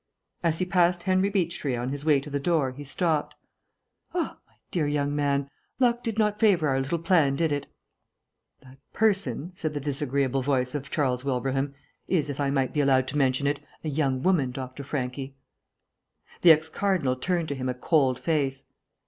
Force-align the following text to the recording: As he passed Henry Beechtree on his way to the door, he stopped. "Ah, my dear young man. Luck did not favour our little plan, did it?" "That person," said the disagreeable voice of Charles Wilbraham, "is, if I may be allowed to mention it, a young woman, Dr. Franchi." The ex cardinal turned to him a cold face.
As 0.41 0.57
he 0.57 0.65
passed 0.65 1.03
Henry 1.03 1.29
Beechtree 1.29 1.75
on 1.75 1.89
his 1.89 2.03
way 2.03 2.19
to 2.21 2.31
the 2.31 2.39
door, 2.39 2.71
he 2.71 2.83
stopped. 2.83 3.35
"Ah, 4.15 4.39
my 4.47 4.53
dear 4.71 4.87
young 4.87 5.15
man. 5.15 5.47
Luck 5.77 6.01
did 6.01 6.17
not 6.17 6.39
favour 6.39 6.69
our 6.69 6.79
little 6.81 6.97
plan, 6.97 7.35
did 7.35 7.51
it?" 7.51 7.67
"That 8.61 8.79
person," 8.93 9.51
said 9.53 9.75
the 9.75 9.79
disagreeable 9.79 10.41
voice 10.41 10.73
of 10.73 10.89
Charles 10.89 11.23
Wilbraham, 11.23 11.75
"is, 12.07 12.31
if 12.31 12.39
I 12.39 12.49
may 12.49 12.65
be 12.65 12.79
allowed 12.81 13.07
to 13.09 13.17
mention 13.19 13.45
it, 13.45 13.59
a 13.83 13.89
young 13.89 14.23
woman, 14.23 14.49
Dr. 14.49 14.83
Franchi." 14.83 15.35
The 16.41 16.49
ex 16.51 16.67
cardinal 16.67 17.15
turned 17.15 17.47
to 17.49 17.55
him 17.55 17.69
a 17.69 17.75
cold 17.75 18.19
face. 18.19 18.69